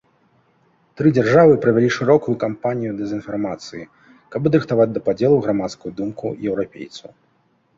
Тры 1.01 1.07
дзяржавы 1.17 1.57
правялі 1.65 1.89
шырокую 1.97 2.35
кампанію 2.43 2.95
дэзінфармацыі, 3.01 3.83
каб 4.37 4.41
падрыхтаваць 4.49 4.91
да 4.95 5.01
падзелу 5.09 5.37
грамадскую 5.45 5.91
думку 6.01 6.27
еўрапейцаў. 6.49 7.09